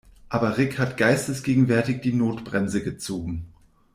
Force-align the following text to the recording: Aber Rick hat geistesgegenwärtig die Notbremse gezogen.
Aber 0.29 0.57
Rick 0.57 0.79
hat 0.79 0.97
geistesgegenwärtig 0.97 2.01
die 2.01 2.13
Notbremse 2.13 2.83
gezogen. 2.83 3.45